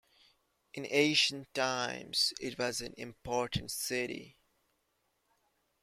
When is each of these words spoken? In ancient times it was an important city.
In 0.73 0.87
ancient 0.89 1.53
times 1.53 2.33
it 2.41 2.57
was 2.57 2.81
an 2.81 2.95
important 2.97 3.69
city. 3.69 4.35